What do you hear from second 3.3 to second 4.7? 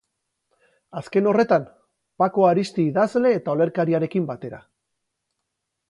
eta olerkariarekin batera.